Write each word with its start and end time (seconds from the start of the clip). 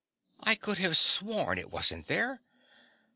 I 0.41 0.55
could 0.55 0.79
have 0.79 0.97
sworn 0.97 1.59
it 1.59 1.69
wasn't 1.69 2.07
there. 2.07 2.41